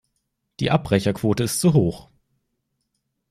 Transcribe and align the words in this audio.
Die 0.59 0.71
Abbrecherquote 0.71 1.43
ist 1.43 1.59
zu 1.61 1.73
hoch. 1.73 2.09